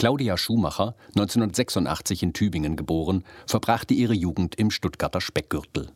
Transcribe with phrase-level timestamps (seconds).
[0.00, 5.90] Claudia Schumacher, 1986 in Tübingen geboren, verbrachte ihre Jugend im Stuttgarter Speckgürtel.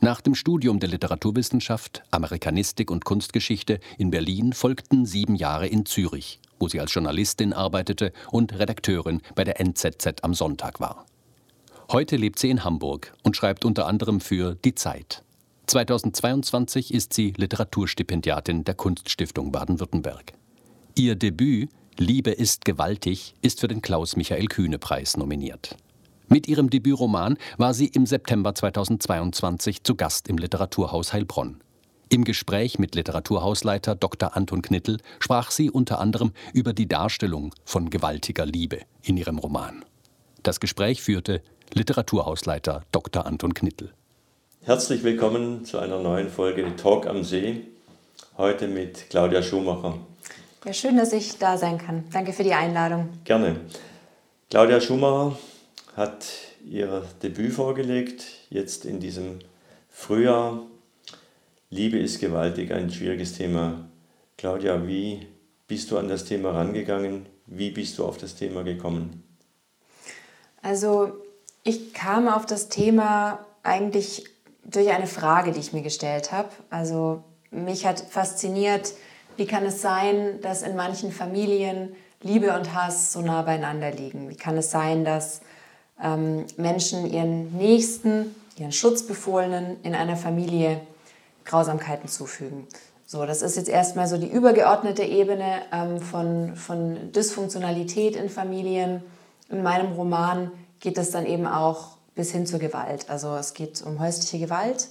[0.00, 6.40] Nach dem Studium der Literaturwissenschaft, Amerikanistik und Kunstgeschichte in Berlin folgten sieben Jahre in Zürich,
[6.58, 11.04] wo sie als Journalistin arbeitete und Redakteurin bei der NZZ am Sonntag war.
[11.90, 15.24] Heute lebt sie in Hamburg und schreibt unter anderem für Die Zeit.
[15.66, 20.32] 2022 ist sie Literaturstipendiatin der Kunststiftung Baden-Württemberg.
[20.94, 25.76] Ihr Debüt Liebe ist gewaltig ist für den Klaus-Michael-Kühne-Preis nominiert.
[26.28, 31.60] Mit ihrem Debütroman war sie im September 2022 zu Gast im Literaturhaus Heilbronn.
[32.08, 34.34] Im Gespräch mit Literaturhausleiter Dr.
[34.34, 39.84] Anton Knittel sprach sie unter anderem über die Darstellung von gewaltiger Liebe in ihrem Roman.
[40.42, 41.42] Das Gespräch führte
[41.74, 43.26] Literaturhausleiter Dr.
[43.26, 43.92] Anton Knittel.
[44.62, 47.66] Herzlich willkommen zu einer neuen Folge Talk am See.
[48.38, 49.98] Heute mit Claudia Schumacher.
[50.64, 52.04] Ja, schön, dass ich da sein kann.
[52.12, 53.08] Danke für die Einladung.
[53.24, 53.56] Gerne.
[54.48, 55.36] Claudia Schumacher
[55.96, 56.24] hat
[56.64, 59.40] ihr Debüt vorgelegt, jetzt in diesem
[59.90, 60.62] Frühjahr.
[61.70, 63.88] Liebe ist gewaltig, ein schwieriges Thema.
[64.36, 65.26] Claudia, wie
[65.66, 67.26] bist du an das Thema rangegangen?
[67.46, 69.24] Wie bist du auf das Thema gekommen?
[70.62, 71.12] Also
[71.64, 74.26] ich kam auf das Thema eigentlich
[74.64, 76.50] durch eine Frage, die ich mir gestellt habe.
[76.70, 78.92] Also mich hat fasziniert,
[79.36, 84.28] wie kann es sein, dass in manchen Familien Liebe und Hass so nah beieinander liegen?
[84.28, 85.40] Wie kann es sein, dass
[86.02, 90.80] ähm, Menschen ihren Nächsten, ihren Schutzbefohlenen in einer Familie
[91.44, 92.66] Grausamkeiten zufügen?
[93.06, 99.02] So, das ist jetzt erstmal so die übergeordnete Ebene ähm, von, von Dysfunktionalität in Familien.
[99.50, 100.50] In meinem Roman
[100.80, 103.10] geht es dann eben auch bis hin zur Gewalt.
[103.10, 104.88] Also es geht um häusliche Gewalt,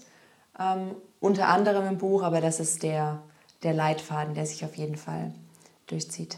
[0.59, 3.19] ähm, unter anderem im Buch, aber das ist der
[3.63, 5.33] der Leitfaden, der sich auf jeden Fall
[5.87, 6.37] durchzieht.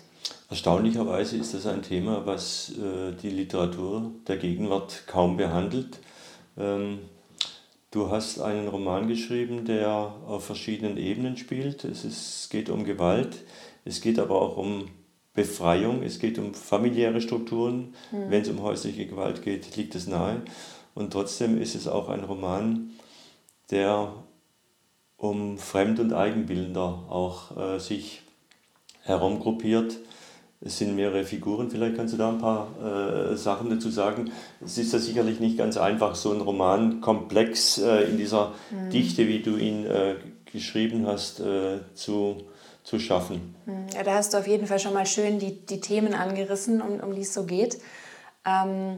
[0.50, 6.00] Erstaunlicherweise ist das ein Thema, was äh, die Literatur der Gegenwart kaum behandelt.
[6.58, 7.00] Ähm,
[7.92, 9.90] du hast einen Roman geschrieben, der
[10.28, 11.84] auf verschiedenen Ebenen spielt.
[11.84, 13.38] Es, ist, es geht um Gewalt,
[13.86, 14.90] es geht aber auch um
[15.34, 17.96] Befreiung, es geht um familiäre Strukturen.
[18.12, 18.30] Mhm.
[18.30, 20.42] Wenn es um häusliche Gewalt geht, liegt es nahe.
[20.94, 22.92] Und trotzdem ist es auch ein Roman,
[23.72, 24.14] der
[25.24, 28.24] um Fremd- und Eigenbilder auch äh, sich
[29.04, 29.98] herumgruppiert.
[30.60, 32.68] Es sind mehrere Figuren, vielleicht kannst du da ein paar
[33.32, 34.32] äh, Sachen dazu sagen.
[34.64, 38.90] Es ist ja sicherlich nicht ganz einfach, so einen Romankomplex äh, in dieser mhm.
[38.90, 40.16] Dichte, wie du ihn äh,
[40.52, 42.44] geschrieben hast, äh, zu,
[42.84, 43.56] zu schaffen.
[43.66, 43.88] Mhm.
[43.96, 47.00] Ja, da hast du auf jeden Fall schon mal schön die, die Themen angerissen, um,
[47.00, 47.78] um die es so geht.
[48.46, 48.98] Ähm,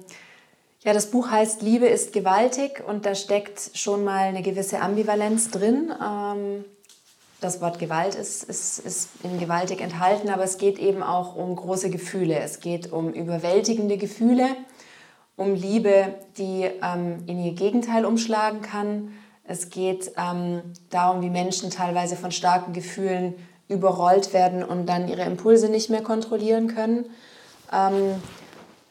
[0.86, 5.50] ja, das Buch heißt Liebe ist gewaltig und da steckt schon mal eine gewisse Ambivalenz
[5.50, 5.92] drin.
[5.92, 6.64] Ähm,
[7.42, 11.56] das Wort Gewalt ist, ist, ist in gewaltig enthalten, aber es geht eben auch um
[11.56, 12.38] große Gefühle.
[12.38, 14.46] Es geht um überwältigende Gefühle,
[15.36, 19.12] um Liebe, die ähm, in ihr Gegenteil umschlagen kann.
[19.44, 23.34] Es geht ähm, darum, wie Menschen teilweise von starken Gefühlen
[23.68, 27.06] überrollt werden und dann ihre Impulse nicht mehr kontrollieren können.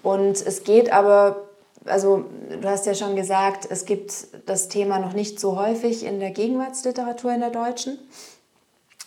[0.03, 1.45] Und es geht aber
[1.85, 2.25] also
[2.61, 4.13] du hast ja schon gesagt, es gibt
[4.47, 7.99] das Thema noch nicht so häufig in der Gegenwartsliteratur in der deutschen.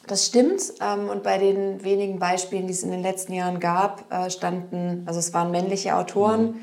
[0.08, 0.62] Das stimmt.
[0.82, 5.04] Ähm, und bei den wenigen Beispielen, die es in den letzten Jahren gab, äh, standen,
[5.06, 6.62] also es waren männliche Autoren, mhm.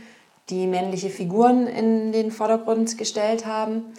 [0.50, 3.92] die männliche Figuren in den Vordergrund gestellt haben.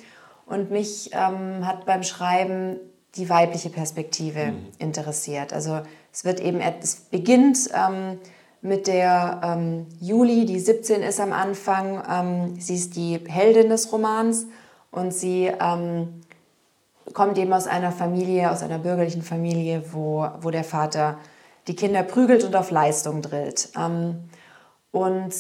[0.47, 2.79] Und mich ähm, hat beim Schreiben
[3.15, 4.67] die weibliche Perspektive mhm.
[4.79, 5.53] interessiert.
[5.53, 8.19] Also es wird eben, es beginnt ähm,
[8.65, 12.03] mit der ähm, Juli, die 17 ist am Anfang.
[12.09, 14.47] Ähm, sie ist die Heldin des Romans
[14.91, 16.21] und sie ähm,
[17.13, 21.19] kommt eben aus einer Familie, aus einer bürgerlichen Familie, wo, wo der Vater
[21.67, 23.69] die Kinder prügelt und auf Leistung drillt.
[23.77, 24.29] Ähm,
[24.91, 25.33] und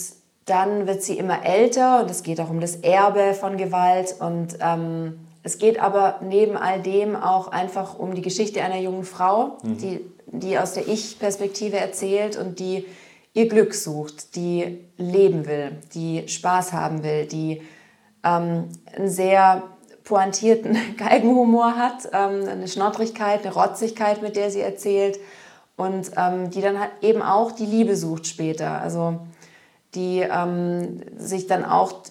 [0.45, 4.57] dann wird sie immer älter und es geht auch um das Erbe von Gewalt und
[4.61, 9.57] ähm, es geht aber neben all dem auch einfach um die Geschichte einer jungen Frau,
[9.63, 9.77] mhm.
[9.79, 12.85] die, die aus der Ich-Perspektive erzählt und die
[13.35, 17.61] ihr Glück sucht, die leben will, die Spaß haben will, die
[18.23, 19.63] ähm, einen sehr
[20.03, 25.19] pointierten Geigenhumor hat, ähm, eine Schnottrigkeit, eine Rotzigkeit, mit der sie erzählt
[25.75, 28.81] und ähm, die dann halt eben auch die Liebe sucht später.
[28.81, 29.19] Also
[29.95, 32.03] die ähm, sich dann auch,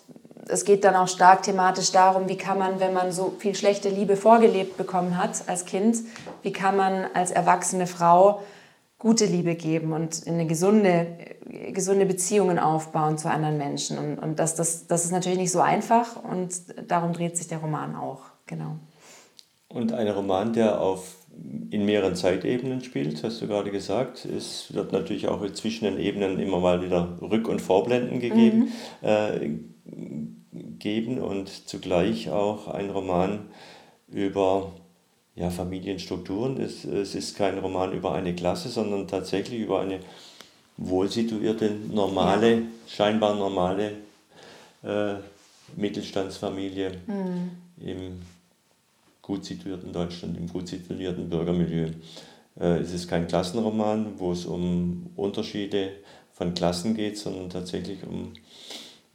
[0.48, 3.88] es geht dann auch stark thematisch darum, wie kann man, wenn man so viel schlechte
[3.88, 5.96] Liebe vorgelebt bekommen hat als Kind,
[6.42, 8.42] wie kann man als erwachsene Frau
[9.04, 11.18] gute Liebe geben und in eine gesunde,
[11.72, 13.98] gesunde Beziehungen aufbauen zu anderen Menschen.
[13.98, 16.54] Und, und das, das, das ist natürlich nicht so einfach und
[16.90, 18.78] darum dreht sich der Roman auch, genau.
[19.68, 21.16] Und ein Roman, der auf
[21.68, 24.24] in mehreren Zeitebenen spielt, hast du gerade gesagt.
[24.24, 28.72] Es wird natürlich auch zwischen den Ebenen immer mal wieder Rück- und Vorblenden gegeben,
[29.02, 29.06] mhm.
[29.06, 29.50] äh,
[30.78, 33.50] geben und zugleich auch ein Roman
[34.08, 34.72] über
[35.36, 36.60] ja, Familienstrukturen.
[36.60, 40.00] Es, es ist kein Roman über eine Klasse, sondern tatsächlich über eine
[40.76, 42.62] wohlsituierte, normale, ja.
[42.86, 43.92] scheinbar normale
[44.82, 45.14] äh,
[45.76, 47.50] Mittelstandsfamilie mhm.
[47.80, 48.22] im
[49.22, 51.90] gut situierten Deutschland, im gut situierten Bürgermilieu.
[52.60, 55.92] Äh, es ist kein Klassenroman, wo es um Unterschiede
[56.32, 58.32] von Klassen geht, sondern tatsächlich um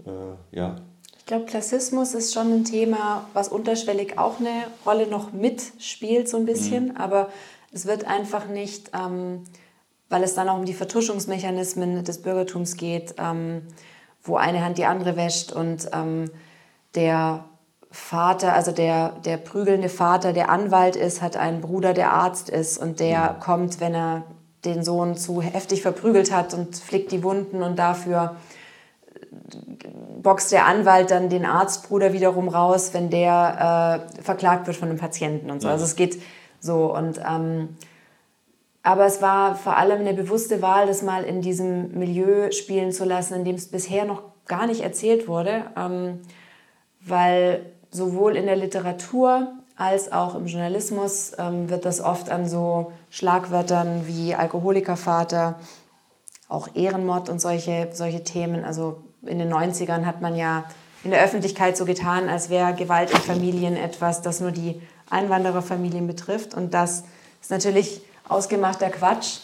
[0.06, 0.82] äh, ja,
[1.30, 6.46] glaube, Klassismus ist schon ein Thema, was unterschwellig auch eine Rolle noch mitspielt, so ein
[6.46, 6.90] bisschen.
[6.90, 6.98] Mhm.
[6.98, 7.30] Aber
[7.72, 9.44] es wird einfach nicht, ähm,
[10.10, 13.62] weil es dann auch um die Vertuschungsmechanismen des Bürgertums geht, ähm,
[14.24, 16.32] wo eine Hand die andere wäscht und ähm,
[16.96, 17.46] der
[17.92, 22.80] Vater, also der, der prügelnde Vater, der Anwalt ist, hat einen Bruder, der Arzt ist
[22.80, 23.40] und der mhm.
[23.40, 24.24] kommt, wenn er
[24.66, 28.36] den Sohn zu heftig verprügelt hat und flickt die Wunden und dafür
[30.22, 34.98] boxt der Anwalt dann den Arztbruder wiederum raus, wenn der äh, verklagt wird von einem
[34.98, 35.68] Patienten und so.
[35.68, 36.22] Also es geht
[36.60, 37.70] so und ähm,
[38.82, 43.06] aber es war vor allem eine bewusste Wahl, das mal in diesem Milieu spielen zu
[43.06, 46.22] lassen, in dem es bisher noch gar nicht erzählt wurde, ähm,
[47.02, 52.92] weil sowohl in der Literatur als auch im Journalismus ähm, wird das oft an so
[53.10, 55.60] Schlagwörtern wie Alkoholikervater,
[56.48, 60.66] auch Ehrenmord und solche, solche Themen, also in den 90ern hat man ja
[61.04, 66.08] in der Öffentlichkeit so getan, als wäre Gewalt in Familien etwas, das nur die Einwandererfamilien
[66.08, 66.54] betrifft.
[66.54, 67.04] Und das
[67.42, 69.40] ist natürlich ausgemachter Quatsch.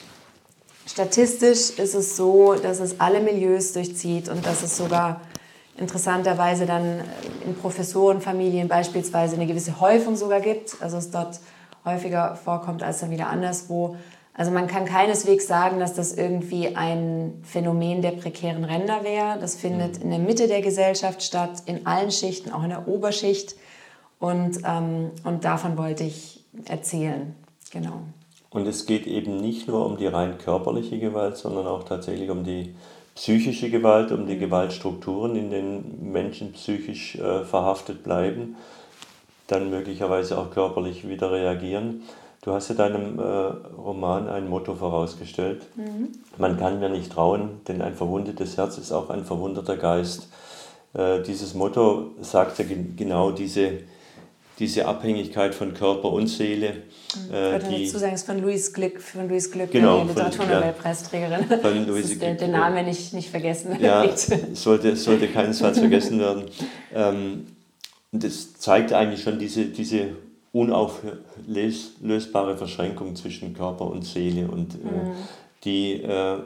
[0.85, 5.21] Statistisch ist es so, dass es alle Milieus durchzieht und dass es sogar
[5.77, 7.01] interessanterweise dann
[7.45, 10.77] in Professorenfamilien beispielsweise eine gewisse Häufung sogar gibt.
[10.81, 11.39] Also es dort
[11.83, 13.97] häufiger vorkommt als dann wieder anderswo.
[14.37, 19.39] Also man kann keineswegs sagen, dass das irgendwie ein Phänomen der prekären Ränder wäre.
[19.39, 20.03] Das findet mhm.
[20.03, 23.55] in der Mitte der Gesellschaft statt, in allen Schichten, auch in der Oberschicht.
[24.19, 27.33] Und, ähm, und davon wollte ich erzählen.
[27.71, 28.01] Genau.
[28.49, 32.43] Und es geht eben nicht nur um die rein körperliche Gewalt, sondern auch tatsächlich um
[32.43, 32.75] die
[33.15, 34.37] psychische Gewalt, um die.
[34.37, 38.57] Gewaltstrukturen, in denen Menschen psychisch äh, verhaftet bleiben,
[39.47, 42.03] dann möglicherweise auch körperlich wieder reagieren.
[42.45, 45.65] Du hast ja deinem äh, Roman ein Motto vorausgestellt.
[45.75, 46.09] Mhm.
[46.37, 50.27] Man kann mir nicht trauen, denn ein verwundetes Herz ist auch ein verwundeter Geist.
[50.93, 52.65] Äh, dieses Motto sagt ja
[52.95, 53.79] genau diese,
[54.59, 56.83] diese Abhängigkeit von Körper und Seele.
[57.15, 57.33] Mhm.
[57.33, 60.09] Äh, ich würde dazu sagen, es ist von Louis Glück, von Louis Glück, genau, die
[60.09, 61.45] Literaturnobelpreisträgerin.
[61.49, 63.75] Ja, von Louise ist der, den Namen nicht, nicht vergessen.
[63.81, 66.43] Ja, es sollte, sollte keinesfalls vergessen werden.
[66.93, 67.47] Ähm,
[68.13, 70.11] und das zeigt eigentlich schon diese, diese
[70.55, 75.11] unauflösbare Verschränkung zwischen Körper und Seele und äh, mhm.
[75.65, 76.37] die äh,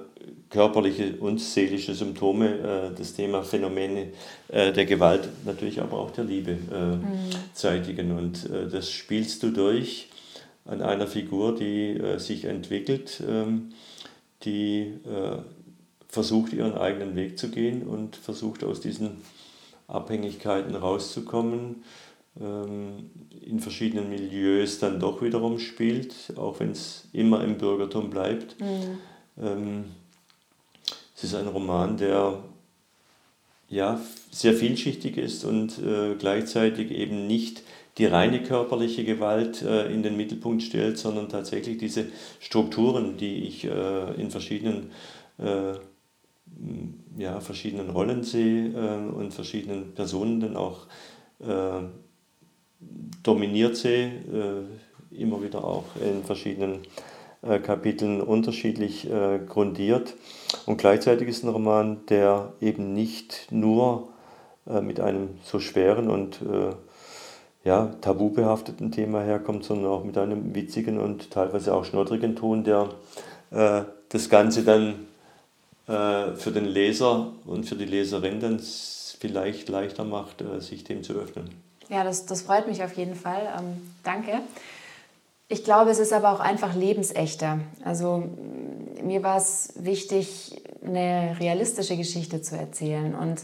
[0.49, 4.07] körperliche und seelische Symptome, äh, das Thema Phänomene
[4.47, 7.29] äh, der Gewalt, natürlich aber auch der Liebe äh, mhm.
[7.53, 8.17] zeitigen.
[8.17, 10.09] Und äh, das spielst du durch
[10.65, 13.73] an einer Figur, die sich entwickelt, ähm,
[14.43, 14.93] die
[16.07, 19.21] versucht, ihren eigenen Weg zu gehen und versucht, aus diesen
[19.87, 21.83] Abhängigkeiten rauszukommen
[22.35, 28.59] in verschiedenen Milieus dann doch wiederum spielt, auch wenn es immer im Bürgertum bleibt.
[28.61, 28.97] Mhm.
[29.41, 29.85] Ähm,
[31.15, 32.41] es ist ein Roman, der
[33.69, 33.99] ja,
[34.31, 37.63] sehr vielschichtig ist und äh, gleichzeitig eben nicht
[37.97, 42.05] die reine körperliche Gewalt äh, in den Mittelpunkt stellt, sondern tatsächlich diese
[42.39, 44.91] Strukturen, die ich äh, in verschiedenen,
[45.37, 45.73] äh,
[47.17, 50.87] ja, verschiedenen Rollen sehe äh, und verschiedenen Personen dann auch
[51.41, 51.83] äh,
[53.23, 54.63] dominiert sie äh,
[55.11, 56.79] immer wieder auch in verschiedenen
[57.41, 60.13] äh, Kapiteln unterschiedlich äh, grundiert.
[60.65, 64.09] Und gleichzeitig ist ein Roman, der eben nicht nur
[64.67, 66.75] äh, mit einem so schweren und äh,
[67.65, 72.89] ja, tabubehafteten Thema herkommt, sondern auch mit einem witzigen und teilweise auch schnoddrigen Ton, der
[73.51, 75.05] äh, das Ganze dann
[75.87, 81.49] für den Leser und für die Leserin dann vielleicht leichter macht, sich dem zu öffnen.
[81.89, 83.41] Ja, das, das freut mich auf jeden Fall.
[83.57, 84.41] Ähm, danke.
[85.47, 87.59] Ich glaube, es ist aber auch einfach lebensechter.
[87.83, 88.23] Also
[89.03, 93.15] mir war es wichtig, eine realistische Geschichte zu erzählen.
[93.15, 93.41] Und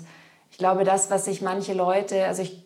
[0.52, 2.64] ich glaube, das, was sich manche Leute, also ich,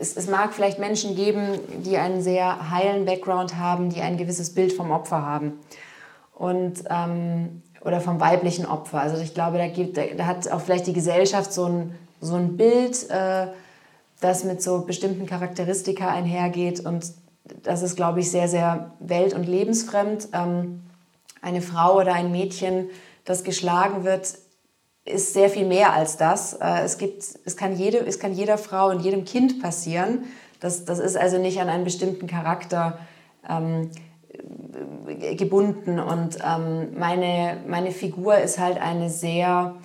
[0.00, 4.52] es, es mag vielleicht Menschen geben, die einen sehr heilen Background haben, die ein gewisses
[4.54, 5.60] Bild vom Opfer haben.
[6.34, 9.00] Und, ähm, oder vom weiblichen Opfer.
[9.00, 12.56] Also ich glaube, da, gibt, da hat auch vielleicht die Gesellschaft so ein, so ein
[12.56, 13.46] Bild, äh,
[14.20, 16.80] das mit so bestimmten Charakteristika einhergeht.
[16.80, 17.12] Und
[17.62, 20.28] das ist, glaube ich, sehr, sehr welt- und lebensfremd.
[20.32, 20.82] Ähm,
[21.42, 22.88] eine Frau oder ein Mädchen,
[23.24, 24.34] das geschlagen wird,
[25.04, 26.54] ist sehr viel mehr als das.
[26.54, 30.24] Äh, es, gibt, es, kann jede, es kann jeder Frau und jedem Kind passieren.
[30.60, 32.98] Das, das ist also nicht an einen bestimmten Charakter
[33.48, 33.90] ähm,
[35.36, 36.00] gebunden.
[36.00, 39.76] Und ähm, meine, meine Figur ist halt eine sehr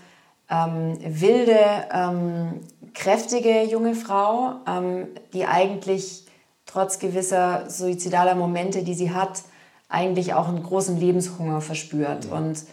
[0.50, 1.60] ähm, wilde,
[1.94, 2.62] ähm,
[2.94, 6.26] kräftige junge Frau, ähm, die eigentlich
[6.66, 9.44] trotz gewisser suizidaler Momente, die sie hat,
[9.90, 12.38] eigentlich auch einen großen Lebenshunger verspürt ja.
[12.38, 12.64] und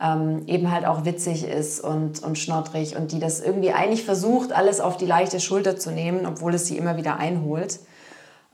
[0.00, 4.52] ähm, eben halt auch witzig ist und, und schnottrig und die das irgendwie eigentlich versucht,
[4.52, 7.78] alles auf die leichte Schulter zu nehmen, obwohl es sie immer wieder einholt.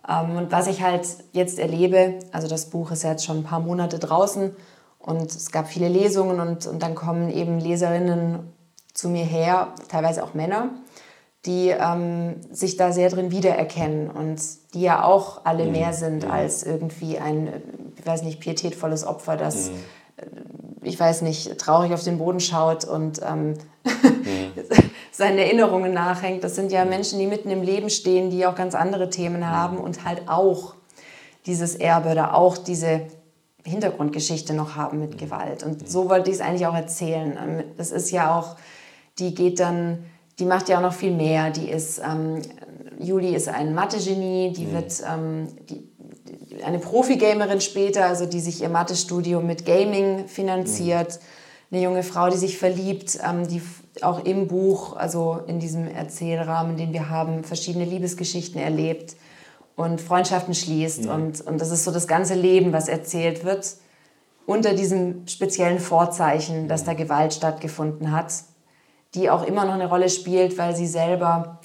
[0.07, 3.45] Ähm, und was ich halt jetzt erlebe, also das Buch ist ja jetzt schon ein
[3.45, 4.55] paar Monate draußen
[4.99, 8.53] und es gab viele Lesungen und, und dann kommen eben Leserinnen
[8.93, 10.71] zu mir her, teilweise auch Männer,
[11.47, 14.41] die ähm, sich da sehr drin wiedererkennen und
[14.75, 15.73] die ja auch alle mhm.
[15.73, 16.31] mehr sind mhm.
[16.31, 17.63] als irgendwie ein,
[17.99, 19.75] ich weiß nicht, pietätvolles Opfer, das, mhm.
[20.17, 20.25] Äh,
[20.83, 23.55] ich weiß nicht, traurig auf den Boden schaut und ähm,
[23.85, 24.53] mhm.
[25.13, 26.45] seinen Erinnerungen nachhängt.
[26.45, 26.91] Das sind ja mhm.
[26.91, 30.75] Menschen, die mitten im Leben stehen, die auch ganz andere Themen haben und halt auch
[31.47, 33.03] dieses Erbe oder auch diese
[33.65, 35.63] Hintergrundgeschichte noch haben mit Gewalt.
[35.63, 37.39] Und so wollte ich es eigentlich auch erzählen.
[37.43, 38.57] Ähm, das ist ja auch,
[39.19, 40.05] die geht dann
[40.41, 41.51] die macht ja auch noch viel mehr.
[41.51, 42.41] Die ist, ähm,
[42.99, 44.73] Juli ist ein Mathe-Genie, die mhm.
[44.73, 45.85] wird ähm, die,
[46.65, 51.21] eine Profi-Gamerin später, also die sich ihr Mathe-Studium mit Gaming finanziert.
[51.21, 51.77] Mhm.
[51.77, 53.61] Eine junge Frau, die sich verliebt, ähm, die
[54.01, 59.17] auch im Buch, also in diesem Erzählrahmen, den wir haben, verschiedene Liebesgeschichten erlebt
[59.77, 61.05] und Freundschaften schließt.
[61.05, 61.11] Mhm.
[61.11, 63.77] Und, und das ist so das ganze Leben, was erzählt wird,
[64.47, 68.33] unter diesem speziellen Vorzeichen, dass da Gewalt stattgefunden hat
[69.15, 71.61] die auch immer noch eine Rolle spielt, weil sie selber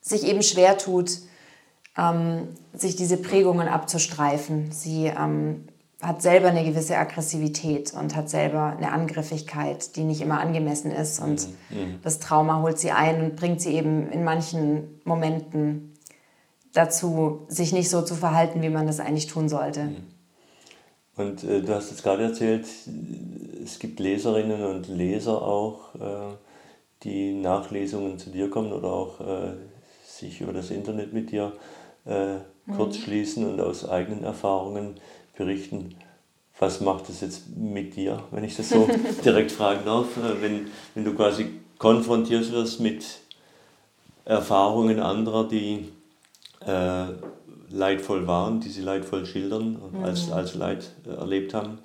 [0.00, 1.18] sich eben schwer tut,
[1.98, 4.70] ähm, sich diese Prägungen abzustreifen.
[4.70, 5.66] Sie ähm,
[6.00, 11.18] hat selber eine gewisse Aggressivität und hat selber eine Angriffigkeit, die nicht immer angemessen ist.
[11.20, 11.78] Und mhm.
[11.78, 11.98] mhm.
[12.02, 15.94] das Trauma holt sie ein und bringt sie eben in manchen Momenten
[16.72, 19.84] dazu, sich nicht so zu verhalten, wie man das eigentlich tun sollte.
[19.84, 20.15] Mhm.
[21.16, 22.66] Und äh, du hast jetzt gerade erzählt,
[23.64, 26.34] es gibt Leserinnen und Leser auch, äh,
[27.02, 29.52] die nach Lesungen zu dir kommen oder auch äh,
[30.04, 31.52] sich über das Internet mit dir
[32.04, 32.76] äh, mhm.
[32.76, 34.96] kurz schließen und aus eigenen Erfahrungen
[35.36, 35.96] berichten.
[36.58, 38.88] Was macht es jetzt mit dir, wenn ich das so
[39.24, 43.04] direkt fragen darf, äh, wenn, wenn du quasi konfrontiert wirst mit
[44.24, 45.88] Erfahrungen anderer, die
[46.60, 47.06] äh,
[47.70, 50.04] leidvoll waren, die sie leidvoll schildern, mhm.
[50.04, 51.78] als, als Leid äh, erlebt haben.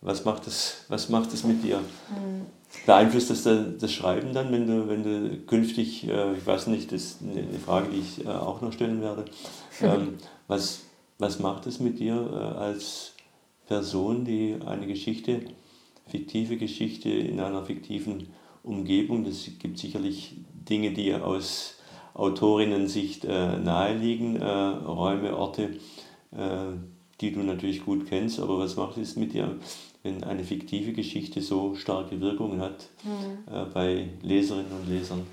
[0.00, 1.78] Was macht es, was macht es mit dir?
[1.78, 2.46] Mhm.
[2.86, 7.02] Beeinflusst das das Schreiben dann, wenn du, wenn du künftig, äh, ich weiß nicht, das
[7.02, 9.24] ist eine Frage, die ich äh, auch noch stellen werde,
[9.80, 10.14] ähm,
[10.46, 10.80] was,
[11.18, 12.14] was macht es mit dir
[12.58, 13.14] als
[13.66, 15.42] Person, die eine Geschichte,
[16.06, 18.28] fiktive Geschichte in einer fiktiven
[18.62, 20.36] Umgebung, das gibt sicherlich
[20.68, 21.77] Dinge, die aus
[22.18, 25.76] Autorinnen-Sicht äh, naheliegen, äh, Räume, Orte,
[26.32, 26.72] äh,
[27.20, 29.56] die du natürlich gut kennst, aber was macht es mit dir,
[30.02, 33.52] wenn eine fiktive Geschichte so starke Wirkungen hat mhm.
[33.52, 35.26] äh, bei Leserinnen und Lesern?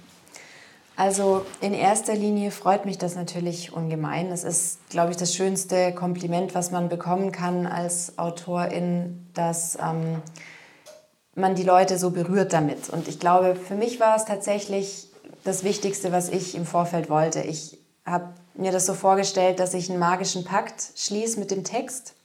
[0.96, 4.30] Also in erster Linie freut mich das natürlich ungemein.
[4.30, 10.22] Das ist, glaube ich, das schönste Kompliment, was man bekommen kann als Autorin, dass ähm,
[11.36, 12.90] man die Leute so berührt damit.
[12.90, 15.10] Und ich glaube, für mich war es tatsächlich
[15.46, 17.40] das Wichtigste, was ich im Vorfeld wollte.
[17.42, 22.16] Ich habe mir das so vorgestellt, dass ich einen magischen Pakt schließe mit dem Text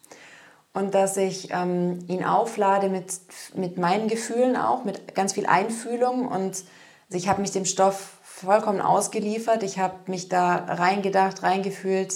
[0.73, 3.13] und dass ich ähm, ihn auflade mit,
[3.55, 6.29] mit meinen Gefühlen auch, mit ganz viel Einfühlung.
[6.29, 6.65] Und
[7.11, 9.63] ich habe mich dem Stoff vollkommen ausgeliefert.
[9.63, 12.15] Ich habe mich da reingedacht, reingefühlt.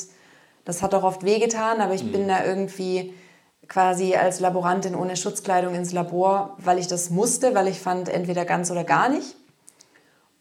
[0.64, 2.12] Das hat auch oft wehgetan, aber ich mhm.
[2.12, 3.12] bin da irgendwie
[3.68, 8.46] quasi als Laborantin ohne Schutzkleidung ins Labor, weil ich das musste, weil ich fand, entweder
[8.46, 9.36] ganz oder gar nicht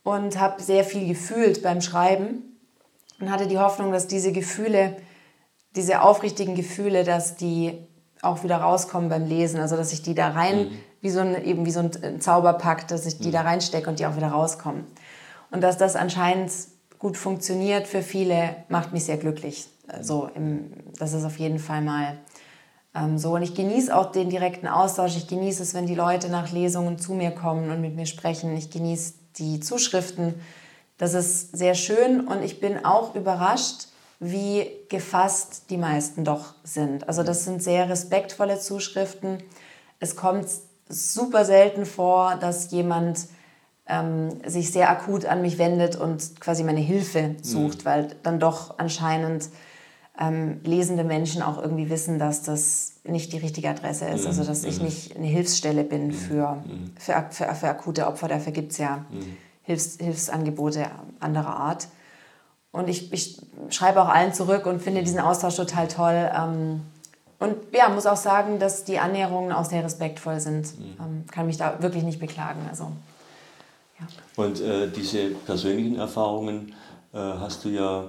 [0.03, 2.57] und habe sehr viel gefühlt beim Schreiben
[3.19, 4.97] und hatte die Hoffnung, dass diese Gefühle,
[5.75, 7.77] diese aufrichtigen Gefühle, dass die
[8.21, 10.79] auch wieder rauskommen beim Lesen, also dass ich die da rein, mhm.
[11.01, 13.33] wie so ein, eben wie so ein Zauberpakt, dass ich die mhm.
[13.33, 14.85] da reinstecke und die auch wieder rauskommen.
[15.51, 16.51] Und dass das anscheinend
[16.99, 19.67] gut funktioniert für viele, macht mich sehr glücklich.
[20.01, 22.17] So, im, das ist auf jeden Fall mal
[22.95, 23.35] ähm, so.
[23.35, 25.17] Und ich genieße auch den direkten Austausch.
[25.17, 28.55] Ich genieße es, wenn die Leute nach Lesungen zu mir kommen und mit mir sprechen.
[28.55, 30.35] Ich genieße die Zuschriften.
[30.97, 33.87] Das ist sehr schön und ich bin auch überrascht,
[34.19, 37.07] wie gefasst die meisten doch sind.
[37.07, 39.43] Also das sind sehr respektvolle Zuschriften.
[39.99, 40.47] Es kommt
[40.87, 43.27] super selten vor, dass jemand
[43.87, 47.85] ähm, sich sehr akut an mich wendet und quasi meine Hilfe sucht, mhm.
[47.85, 49.49] weil dann doch anscheinend
[50.19, 54.21] ähm, lesende Menschen auch irgendwie wissen, dass das nicht die richtige Adresse ist.
[54.21, 54.27] Mhm.
[54.27, 54.85] Also dass ich mhm.
[54.85, 56.11] nicht eine Hilfsstelle bin mhm.
[56.11, 56.91] für, mhm.
[56.97, 58.27] für, für, für akute Opfer.
[58.27, 59.05] Dafür gibt es ja
[59.63, 60.85] Hilfs, Hilfsangebote
[61.19, 61.87] anderer Art.
[62.71, 63.39] Und ich, ich
[63.69, 66.31] schreibe auch allen zurück und finde diesen Austausch total toll.
[66.35, 66.81] Ähm,
[67.39, 70.73] und ja, muss auch sagen, dass die Annäherungen auch sehr respektvoll sind.
[70.99, 72.61] Ähm, kann mich da wirklich nicht beklagen.
[72.69, 72.91] Also,
[73.99, 74.07] ja.
[74.35, 76.73] Und äh, diese persönlichen Erfahrungen
[77.13, 78.05] äh, hast du ja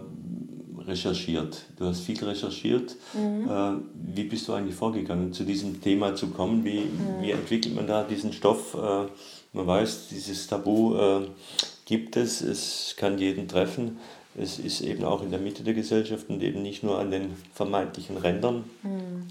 [0.86, 1.64] recherchiert.
[1.76, 2.96] Du hast viel recherchiert.
[3.12, 3.48] Mhm.
[3.48, 3.72] Äh,
[4.14, 6.64] wie bist du eigentlich vorgegangen, zu diesem Thema zu kommen?
[6.64, 7.22] Wie, mhm.
[7.22, 8.74] wie entwickelt man da diesen Stoff?
[8.74, 9.06] Äh,
[9.52, 11.28] man weiß, dieses Tabu äh,
[11.84, 13.98] gibt es, es kann jeden treffen.
[14.36, 17.36] Es ist eben auch in der Mitte der Gesellschaft und eben nicht nur an den
[17.54, 18.64] vermeintlichen Rändern.
[18.82, 19.30] Mhm.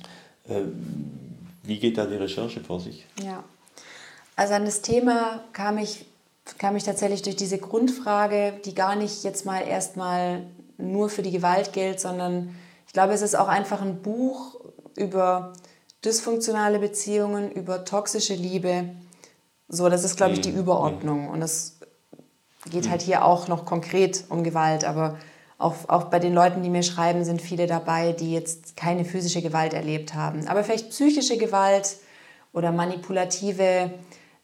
[1.64, 3.06] Wie geht da die Recherche vor sich?
[3.22, 3.44] Ja,
[4.36, 6.06] also an das Thema kam ich,
[6.58, 10.44] kam ich tatsächlich durch diese Grundfrage, die gar nicht jetzt mal erstmal
[10.78, 12.56] nur für die Gewalt gilt, sondern
[12.88, 14.60] ich glaube, es ist auch einfach ein Buch
[14.96, 15.54] über
[16.06, 18.90] dysfunktionale Beziehungen, über toxische Liebe.
[19.68, 20.60] So, das ist, glaube ich, die mhm.
[20.60, 21.30] Überordnung.
[21.30, 21.80] Und es
[22.70, 25.18] geht halt hier auch noch konkret um Gewalt, aber
[25.58, 29.42] auch, auch bei den Leuten, die mir schreiben, sind viele dabei, die jetzt keine physische
[29.42, 31.98] Gewalt erlebt haben, aber vielleicht psychische Gewalt
[32.52, 33.92] oder manipulative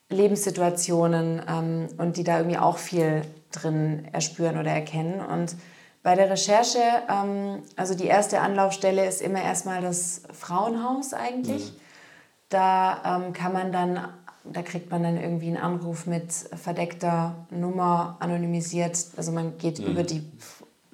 [0.10, 3.22] Lebenssituationen ähm, und die da irgendwie auch viel
[3.52, 5.22] drin erspüren oder erkennen.
[5.22, 5.56] Und
[6.02, 6.80] bei der Recherche,
[7.10, 11.74] ähm, also die erste Anlaufstelle ist immer erstmal das Frauenhaus eigentlich.
[11.74, 11.80] Mhm.
[12.50, 14.08] Da ähm, kann man dann,
[14.46, 18.98] da kriegt man dann irgendwie einen Anruf mit verdeckter Nummer, anonymisiert.
[19.18, 19.88] Also man geht mhm.
[19.88, 20.24] über die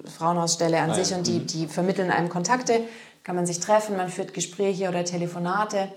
[0.04, 1.46] Frauenhausstelle an ah, sich und die, mhm.
[1.46, 2.80] die vermitteln einem Kontakte.
[3.22, 5.88] Kann man sich treffen, man führt Gespräche oder Telefonate.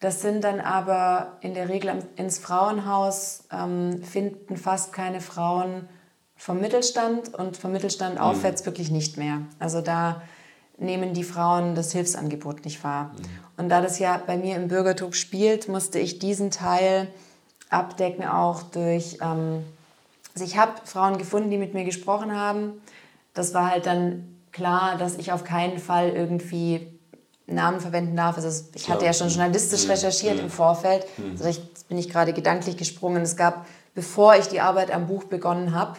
[0.00, 5.88] Das sind dann aber in der Regel ins Frauenhaus, ähm, finden fast keine Frauen
[6.38, 8.20] vom Mittelstand und vom Mittelstand mhm.
[8.20, 9.42] aufwärts wirklich nicht mehr.
[9.58, 10.22] Also da
[10.78, 13.06] nehmen die Frauen das Hilfsangebot nicht wahr.
[13.06, 13.22] Mhm.
[13.56, 17.08] Und da das ja bei mir im Bürgertum spielt, musste ich diesen Teil
[17.68, 19.64] abdecken auch durch, ähm,
[20.32, 22.80] also ich habe Frauen gefunden, die mit mir gesprochen haben.
[23.34, 26.86] Das war halt dann klar, dass ich auf keinen Fall irgendwie
[27.46, 28.36] Namen verwenden darf.
[28.36, 29.90] Also ich hatte ja schon journalistisch mhm.
[29.90, 30.44] recherchiert mhm.
[30.44, 31.04] im Vorfeld.
[31.18, 31.32] Mhm.
[31.32, 33.22] Also ich, bin ich gerade gedanklich gesprungen.
[33.22, 35.96] Es gab, bevor ich die Arbeit am Buch begonnen habe,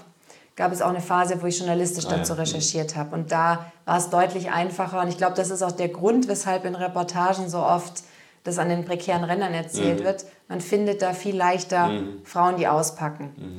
[0.59, 2.39] gab es auch eine Phase, wo ich journalistisch ah, dazu ja.
[2.39, 3.15] recherchiert habe.
[3.15, 4.99] Und da war es deutlich einfacher.
[4.99, 8.03] Und ich glaube, das ist auch der Grund, weshalb in Reportagen so oft
[8.43, 10.03] das an den prekären Rändern erzählt mhm.
[10.03, 10.25] wird.
[10.49, 12.25] Man findet da viel leichter mhm.
[12.25, 13.31] Frauen, die auspacken.
[13.37, 13.57] Mhm.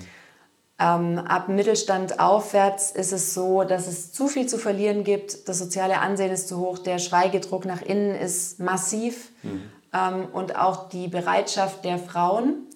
[0.79, 5.49] Ähm, ab Mittelstand aufwärts ist es so, dass es zu viel zu verlieren gibt.
[5.49, 9.31] Das soziale Ansehen ist zu hoch, der Schweigedruck nach innen ist massiv.
[9.43, 9.63] Mhm.
[9.95, 12.67] Ähm, und auch die Bereitschaft der Frauen,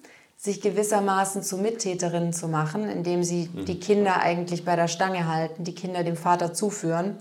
[0.44, 3.64] sich gewissermaßen zu Mittäterinnen zu machen, indem sie mhm.
[3.64, 7.16] die Kinder eigentlich bei der Stange halten, die Kinder dem Vater zuführen,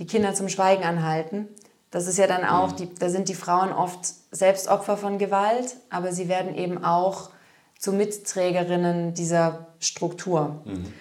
[0.00, 1.46] die Kinder zum Schweigen anhalten.
[1.92, 2.76] Das ist ja dann auch, mhm.
[2.76, 4.00] die, da sind die Frauen oft
[4.32, 7.30] selbst Opfer von Gewalt, aber sie werden eben auch
[7.78, 10.92] zu Mitträgerinnen dieser Struktur, mhm.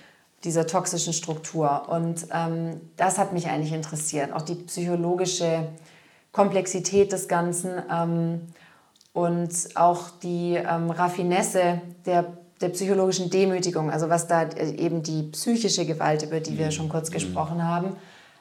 [0.44, 1.90] dieser toxischen Struktur.
[1.90, 5.70] Und ähm, das hat mich eigentlich interessiert, auch die psychologische
[6.34, 7.82] Komplexität des Ganzen.
[7.92, 8.42] Ähm,
[9.14, 15.24] und auch die ähm, Raffinesse der, der psychologischen Demütigung, also was da äh, eben die
[15.32, 17.14] psychische Gewalt, über die wir schon kurz mhm.
[17.14, 17.96] gesprochen haben,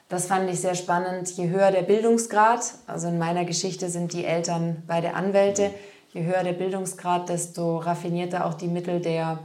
[0.09, 1.31] das fand ich sehr spannend.
[1.37, 5.71] Je höher der Bildungsgrad, also in meiner Geschichte sind die Eltern beide Anwälte,
[6.13, 9.39] je höher der Bildungsgrad, desto raffinierter auch die Mittel der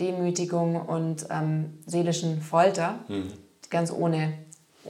[0.00, 3.32] Demütigung und ähm, seelischen Folter, mhm.
[3.70, 4.32] ganz ohne,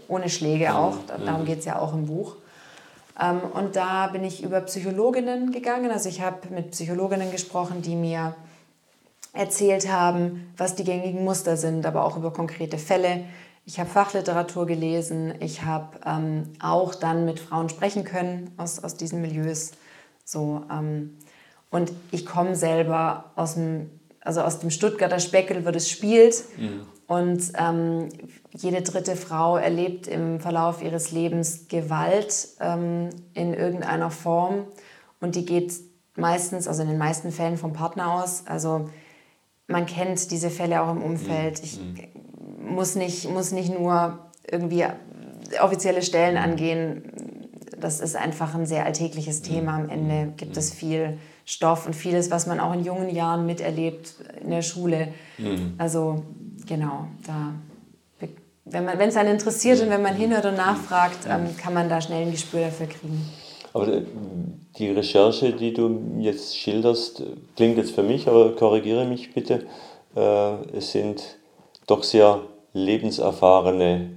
[0.06, 0.76] ohne Schläge mhm.
[0.76, 1.46] auch, darum mhm.
[1.46, 2.36] geht es ja auch im Buch.
[3.20, 5.90] Ähm, und da bin ich über Psychologinnen gegangen.
[5.90, 8.34] Also ich habe mit Psychologinnen gesprochen, die mir
[9.32, 13.24] erzählt haben, was die gängigen Muster sind, aber auch über konkrete Fälle.
[13.66, 15.34] Ich habe Fachliteratur gelesen.
[15.40, 19.72] Ich habe ähm, auch dann mit Frauen sprechen können aus, aus diesen Milieus.
[20.24, 21.16] So, ähm,
[21.70, 26.44] und ich komme selber aus dem, also aus dem Stuttgarter Speckel, wo das spielt.
[26.56, 26.86] Mhm.
[27.06, 28.08] Und ähm,
[28.52, 34.64] jede dritte Frau erlebt im Verlauf ihres Lebens Gewalt ähm, in irgendeiner Form.
[35.20, 35.74] Und die geht
[36.16, 38.44] meistens, also in den meisten Fällen vom Partner aus.
[38.46, 38.88] Also
[39.66, 41.62] man kennt diese Fälle auch im Umfeld.
[41.62, 41.78] Ich,
[42.58, 44.18] muss nicht, muss nicht nur
[44.50, 44.84] irgendwie
[45.60, 47.02] offizielle Stellen angehen.
[47.78, 49.76] Das ist einfach ein sehr alltägliches Thema.
[49.76, 54.14] Am Ende gibt es viel Stoff und vieles, was man auch in jungen Jahren miterlebt
[54.40, 55.08] in der Schule.
[55.36, 55.74] Mhm.
[55.76, 56.22] Also
[56.66, 57.52] genau, da
[58.66, 62.22] wenn es einen interessiert und wenn man hinhört und nachfragt, ähm, kann man da schnell
[62.22, 63.28] ein Gespür dafür kriegen.
[63.74, 64.02] Aber äh,
[64.78, 67.22] die Recherche, die du jetzt schilderst,
[67.56, 69.66] klingt jetzt für mich, aber korrigiere mich bitte,
[70.16, 71.38] äh, es sind
[71.86, 72.40] doch sehr
[72.72, 74.10] lebenserfahrene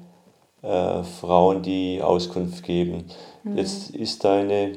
[0.62, 3.06] äh, Frauen, die Auskunft geben.
[3.44, 3.58] Mhm.
[3.58, 4.74] Jetzt ist deine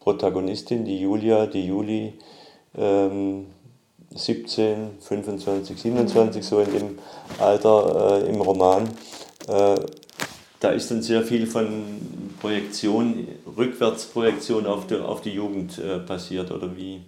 [0.00, 2.14] Protagonistin, die Julia, die Juli,
[2.76, 3.46] ähm,
[4.14, 6.98] 17, 25, 27, so in dem
[7.38, 8.88] Alter äh, im Roman.
[9.46, 9.76] Äh,
[10.60, 16.50] da ist dann sehr viel von Projektion, Rückwärtsprojektion auf die, auf die Jugend äh, passiert,
[16.50, 17.02] oder wie?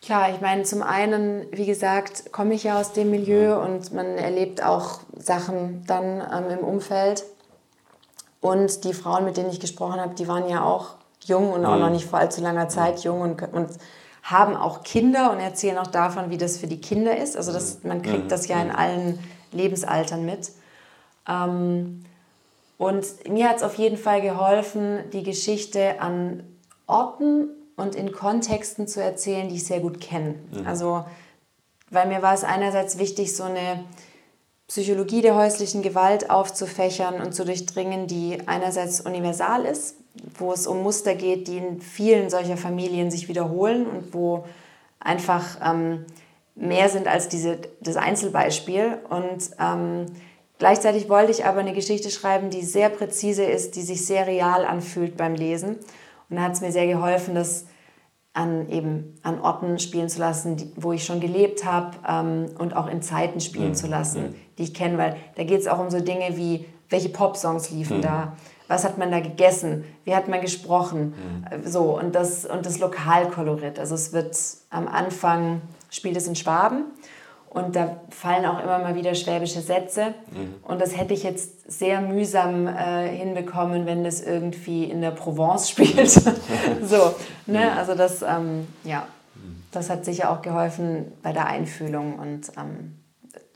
[0.00, 3.56] Klar, ich meine, zum einen, wie gesagt, komme ich ja aus dem Milieu ja.
[3.58, 7.24] und man erlebt auch Sachen dann ähm, im Umfeld.
[8.40, 10.94] Und die Frauen, mit denen ich gesprochen habe, die waren ja auch
[11.26, 13.68] jung und auch noch nicht vor allzu langer Zeit jung und, und
[14.30, 17.36] haben auch Kinder und erzählen auch davon, wie das für die Kinder ist.
[17.36, 18.28] Also das, man kriegt mhm.
[18.28, 19.18] das ja in allen
[19.52, 20.52] Lebensaltern mit.
[21.26, 22.04] Ähm,
[22.76, 26.44] und mir hat es auf jeden Fall geholfen, die Geschichte an
[26.86, 30.34] Orten und in Kontexten zu erzählen, die ich sehr gut kenne.
[30.52, 30.66] Mhm.
[30.66, 31.04] Also,
[31.90, 33.84] weil mir war es einerseits wichtig, so eine
[34.68, 39.96] Psychologie der häuslichen Gewalt aufzufächern und zu durchdringen, die einerseits universal ist,
[40.38, 44.44] wo es um Muster geht, die in vielen solcher Familien sich wiederholen und wo
[45.00, 46.04] einfach ähm,
[46.54, 48.98] mehr sind als diese, das Einzelbeispiel.
[49.08, 50.06] Und ähm,
[50.58, 54.64] gleichzeitig wollte ich aber eine Geschichte schreiben, die sehr präzise ist, die sich sehr real
[54.64, 55.76] anfühlt beim Lesen.
[56.28, 57.66] Und da hat es mir sehr geholfen, das
[58.34, 62.76] an, eben, an Orten spielen zu lassen, die, wo ich schon gelebt habe ähm, und
[62.76, 63.74] auch in Zeiten spielen mhm.
[63.74, 64.34] zu lassen, mhm.
[64.58, 67.98] die ich kenne, weil da geht es auch um so Dinge wie, welche Popsongs liefen
[67.98, 68.02] mhm.
[68.02, 68.36] da,
[68.68, 71.14] was hat man da gegessen, wie hat man gesprochen,
[71.50, 71.66] mhm.
[71.66, 73.78] so und das, und das Lokalkolorit.
[73.78, 74.36] Also es wird
[74.70, 76.84] am Anfang, spielt es in Schwaben
[77.50, 80.14] und da fallen auch immer mal wieder schwäbische Sätze.
[80.30, 80.56] Mhm.
[80.62, 85.70] Und das hätte ich jetzt sehr mühsam äh, hinbekommen, wenn das irgendwie in der Provence
[85.70, 86.10] spielt.
[86.10, 87.14] so,
[87.46, 87.70] ne?
[87.72, 87.78] Mhm.
[87.78, 89.06] Also das, ähm, ja,
[89.72, 92.98] das hat sicher auch geholfen bei der Einfühlung und ähm,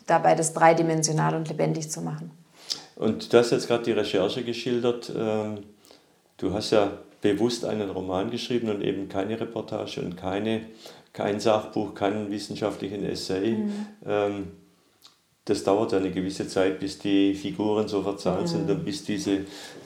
[0.07, 2.31] dabei das dreidimensional und lebendig zu machen.
[2.97, 5.13] Und du hast jetzt gerade die Recherche geschildert.
[5.17, 5.59] Ähm,
[6.39, 10.63] du hast ja bewusst einen Roman geschrieben und eben keine Reportage und keine
[11.13, 13.53] kein Sachbuch, keinen wissenschaftlichen Essay.
[13.53, 13.87] Mhm.
[14.07, 14.47] Ähm,
[15.45, 18.47] das dauert ja eine gewisse Zeit, bis die Figuren so verzahnt mhm.
[18.47, 19.39] sind und bis diese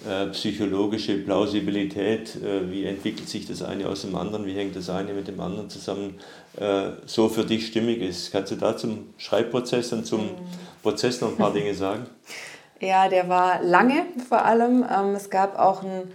[0.07, 4.91] äh, psychologische Plausibilität, äh, wie entwickelt sich das eine aus dem anderen, wie hängt das
[4.91, 6.19] eine mit dem anderen zusammen,
[6.59, 8.33] äh, so für dich stimmig ist.
[8.33, 10.31] Kannst du da zum Schreibprozess und zum mhm.
[10.83, 12.07] Prozess noch ein paar Dinge sagen?
[12.81, 14.85] Ja, der war lange vor allem.
[14.91, 16.13] Ähm, es gab auch ein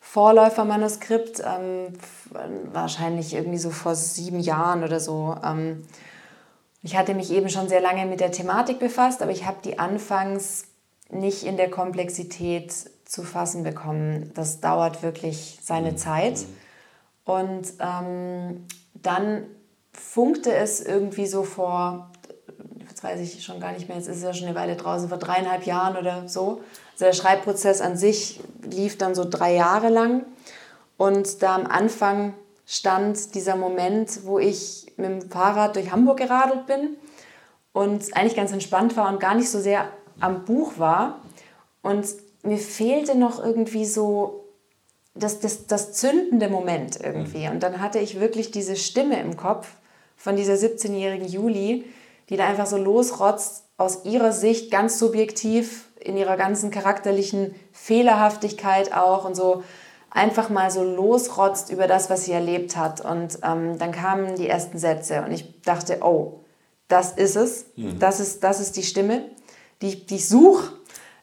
[0.00, 1.92] Vorläufermanuskript, ähm,
[2.72, 5.36] wahrscheinlich irgendwie so vor sieben Jahren oder so.
[5.44, 5.84] Ähm,
[6.82, 9.80] ich hatte mich eben schon sehr lange mit der Thematik befasst, aber ich habe die
[9.80, 10.66] anfangs
[11.10, 12.72] nicht in der Komplexität
[13.04, 14.30] zu fassen bekommen.
[14.34, 15.96] Das dauert wirklich seine mhm.
[15.96, 16.44] Zeit.
[17.24, 19.44] Und ähm, dann
[19.92, 22.12] funkte es irgendwie so vor,
[23.06, 25.18] weiß ich schon gar nicht mehr, jetzt ist es ja schon eine Weile draußen, vor
[25.18, 26.60] dreieinhalb Jahren oder so,
[26.92, 30.24] also der Schreibprozess an sich lief dann so drei Jahre lang.
[30.96, 36.66] Und da am Anfang stand dieser Moment, wo ich mit dem Fahrrad durch Hamburg geradelt
[36.66, 36.96] bin
[37.72, 39.88] und eigentlich ganz entspannt war und gar nicht so sehr
[40.20, 41.20] am Buch war.
[41.82, 42.06] Und
[42.42, 44.46] mir fehlte noch irgendwie so
[45.14, 47.46] das, das, das zündende Moment irgendwie.
[47.48, 49.74] Und dann hatte ich wirklich diese Stimme im Kopf
[50.16, 51.84] von dieser 17-jährigen Juli,
[52.28, 58.92] die da einfach so losrotzt, aus ihrer Sicht ganz subjektiv in ihrer ganzen charakterlichen Fehlerhaftigkeit
[58.94, 59.64] auch und so
[60.10, 63.02] einfach mal so losrotzt über das, was sie erlebt hat.
[63.02, 66.40] Und ähm, dann kamen die ersten Sätze und ich dachte, oh,
[66.88, 67.98] das ist es, mhm.
[67.98, 69.24] das, ist, das ist die Stimme,
[69.82, 70.72] die, ich, die ich suche.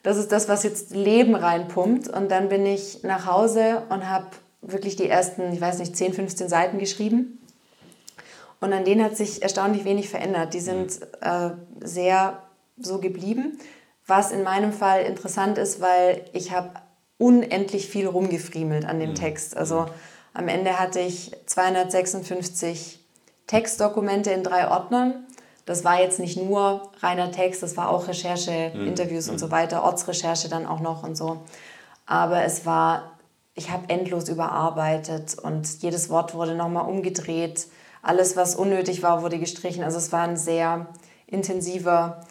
[0.03, 2.09] Das ist das, was jetzt Leben reinpumpt.
[2.09, 4.27] Und dann bin ich nach Hause und habe
[4.61, 7.39] wirklich die ersten, ich weiß nicht, 10, 15 Seiten geschrieben.
[8.63, 10.53] Und an denen hat sich erstaunlich wenig verändert.
[10.53, 11.05] Die sind mhm.
[11.19, 11.49] äh,
[11.81, 12.43] sehr
[12.77, 13.59] so geblieben.
[14.07, 16.69] Was in meinem Fall interessant ist, weil ich habe
[17.17, 19.15] unendlich viel rumgefriemelt an dem mhm.
[19.15, 19.57] Text.
[19.57, 19.87] Also mhm.
[20.33, 23.01] am Ende hatte ich 256
[23.47, 25.25] Textdokumente in drei Ordnern.
[25.65, 28.87] Das war jetzt nicht nur reiner Text, das war auch Recherche, mhm.
[28.87, 31.41] Interviews und so weiter, Ortsrecherche dann auch noch und so.
[32.05, 33.11] Aber es war,
[33.55, 37.67] ich habe endlos überarbeitet und jedes Wort wurde nochmal umgedreht.
[38.03, 39.83] Alles, was unnötig war, wurde gestrichen.
[39.83, 40.87] Also es war ein sehr
[41.25, 42.21] intensiver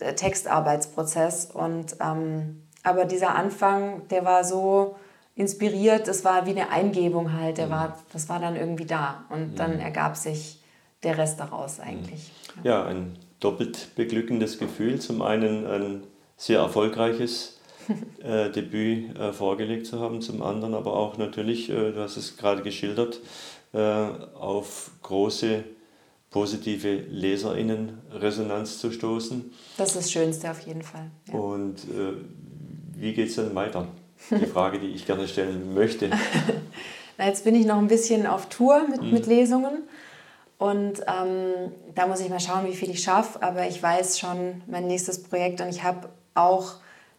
[0.00, 1.50] äh, Textarbeitsprozess.
[1.52, 4.96] Und, ähm, aber dieser Anfang, der war so
[5.36, 7.70] inspiriert, das war wie eine Eingebung halt, der mhm.
[7.70, 9.24] war, das war dann irgendwie da.
[9.30, 9.80] Und dann mhm.
[9.80, 10.60] ergab sich
[11.02, 12.30] der Rest daraus eigentlich.
[12.62, 15.00] Ja, ja ein doppelt beglückendes Gefühl.
[15.00, 16.02] Zum einen ein
[16.36, 17.60] sehr erfolgreiches
[18.22, 22.36] äh, Debüt äh, vorgelegt zu haben, zum anderen aber auch natürlich, äh, du hast es
[22.36, 23.20] gerade geschildert,
[23.74, 25.64] auf große
[26.30, 29.52] positive LeserInnen-Resonanz zu stoßen.
[29.76, 31.10] Das ist das Schönste auf jeden Fall.
[31.28, 31.34] Ja.
[31.38, 32.14] Und äh,
[32.96, 33.86] wie geht es dann weiter?
[34.30, 36.10] Die Frage, die ich gerne stellen möchte.
[37.18, 39.12] Na, jetzt bin ich noch ein bisschen auf Tour mit, mhm.
[39.12, 39.84] mit Lesungen.
[40.58, 43.40] Und ähm, da muss ich mal schauen, wie viel ich schaffe.
[43.42, 46.74] Aber ich weiß schon mein nächstes Projekt und ich habe auch,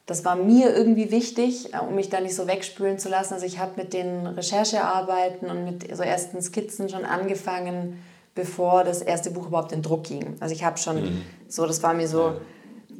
[0.06, 3.34] das war mir irgendwie wichtig, äh, um mich da nicht so wegspülen zu lassen.
[3.34, 8.02] Also ich habe mit den Recherchearbeiten und mit so ersten Skizzen schon angefangen,
[8.36, 10.36] bevor das erste Buch überhaupt in Druck ging.
[10.40, 11.22] Also ich habe schon mhm.
[11.48, 12.34] so, das war mir so,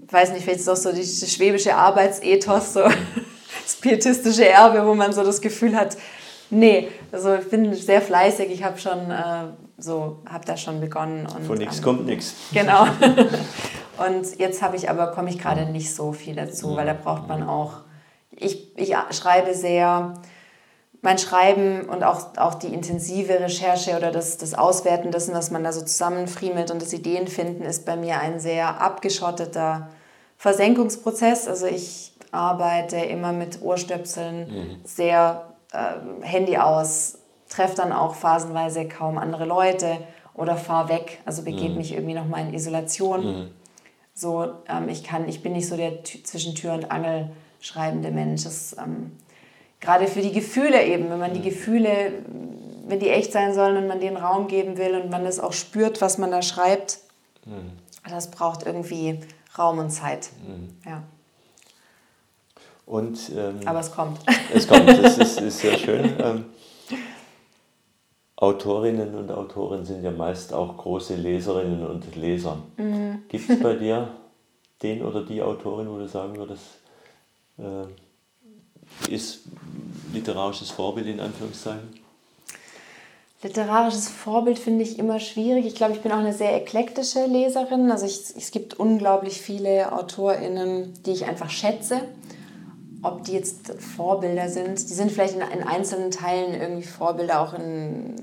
[0.06, 2.82] ich weiß nicht, vielleicht ist auch so die, die schwäbische Arbeitsethos, so
[3.64, 5.98] das pietistische Erbe, wo man so das Gefühl hat,
[6.50, 11.28] nee, also ich bin sehr fleißig, ich habe schon äh, so, habe da schon begonnen.
[11.28, 12.34] Und, Von nichts ähm, kommt nichts.
[12.54, 12.88] Genau.
[13.98, 17.28] und jetzt habe ich aber, komme ich gerade nicht so viel dazu, weil da braucht
[17.28, 17.82] man auch,
[18.32, 20.14] ich, ich schreibe sehr,
[21.02, 25.64] mein Schreiben und auch, auch die intensive Recherche oder das, das Auswerten dessen, was man
[25.64, 29.90] da so zusammenfriemelt und das Ideenfinden ist bei mir ein sehr abgeschotteter
[30.38, 31.48] Versenkungsprozess.
[31.48, 34.80] Also ich arbeite immer mit Ohrstöpseln, mhm.
[34.84, 40.00] sehr äh, Handy aus, treffe dann auch phasenweise kaum andere Leute
[40.34, 41.78] oder fahre weg, also begebe mhm.
[41.78, 43.26] mich irgendwie nochmal in Isolation.
[43.26, 43.52] Mhm.
[44.18, 48.46] So, ähm, ich kann, ich bin nicht so der zwischen Tür und Angel schreibende Mensch.
[48.46, 49.12] Das, ähm,
[49.82, 52.14] gerade für die Gefühle eben, wenn man die Gefühle,
[52.88, 55.52] wenn die echt sein sollen und man den Raum geben will und man das auch
[55.52, 57.00] spürt, was man da schreibt,
[57.46, 57.72] mhm.
[58.10, 59.20] das braucht irgendwie
[59.58, 60.30] Raum und Zeit.
[60.48, 60.78] Mhm.
[60.90, 61.04] Ja.
[62.86, 64.20] Und, ähm, Aber es kommt.
[64.54, 66.46] Es kommt, das ist, ist sehr schön.
[68.38, 72.58] Autorinnen und Autoren sind ja meist auch große Leserinnen und Leser.
[72.78, 73.24] Mhm.
[73.30, 74.10] Gibt es bei dir
[74.84, 76.64] den oder die Autorin, wo du sagen würdest,
[77.58, 79.44] äh, ist
[80.14, 82.06] literarisches Vorbild in Anführungszeichen?
[83.42, 85.66] Literarisches Vorbild finde ich immer schwierig.
[85.66, 87.92] Ich glaube, ich bin auch eine sehr eklektische Leserin.
[87.92, 92.02] Also ich, es gibt unglaublich viele AutorInnen, die ich einfach schätze.
[93.06, 97.54] Ob die jetzt Vorbilder sind, die sind vielleicht in, in einzelnen Teilen irgendwie Vorbilder auch
[97.54, 98.16] in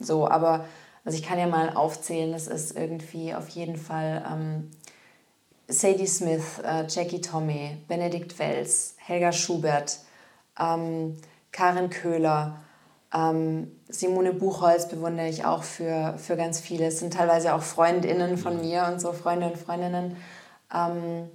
[0.00, 0.64] so, aber
[1.04, 4.70] also ich kann ja mal aufzählen, das ist irgendwie auf jeden Fall ähm,
[5.68, 9.98] Sadie Smith, äh, Jackie Tommy, Benedikt Wells, Helga Schubert,
[10.58, 11.16] ähm,
[11.52, 12.60] Karin Köhler,
[13.14, 16.86] ähm, Simone Buchholz bewundere ich auch für, für ganz viele.
[16.86, 20.16] Es sind teilweise auch Freundinnen von mir und so, Freunde und Freundinnen.
[20.74, 21.28] Ähm,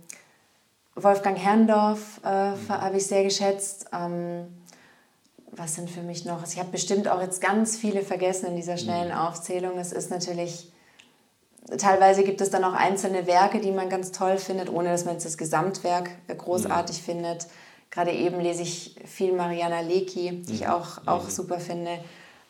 [1.04, 2.70] Wolfgang Herrndorf äh, mhm.
[2.70, 3.88] habe ich sehr geschätzt.
[3.94, 4.48] Ähm,
[5.52, 6.42] was sind für mich noch?
[6.42, 9.18] Also ich habe bestimmt auch jetzt ganz viele vergessen in dieser schnellen mhm.
[9.18, 9.78] Aufzählung.
[9.78, 10.72] Es ist natürlich
[11.78, 15.16] teilweise gibt es dann auch einzelne Werke, die man ganz toll findet, ohne dass man
[15.16, 17.04] jetzt das Gesamtwerk großartig ja.
[17.04, 17.48] findet.
[17.92, 20.72] Gerade eben lese ich viel Mariana Lecki, die ich mhm.
[20.72, 21.30] auch, auch mhm.
[21.30, 21.92] super finde.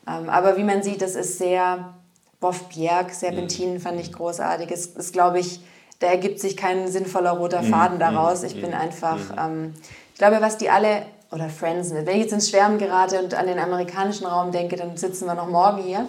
[0.08, 1.94] Ähm, aber wie man sieht, das ist sehr
[2.40, 4.72] Boff Bjerg, Serpentin fand ich großartig.
[4.72, 5.60] Es ist, glaube ich,
[6.00, 8.44] da ergibt sich kein sinnvoller roter Faden daraus.
[8.44, 9.74] Ich bin einfach, ähm,
[10.14, 13.46] ich glaube, was die alle, oder Friends, wenn ich jetzt ins Schwärmen gerate und an
[13.46, 16.08] den amerikanischen Raum denke, dann sitzen wir noch morgen hier.